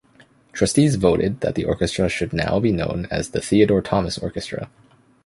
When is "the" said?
1.53-1.63, 3.29-3.41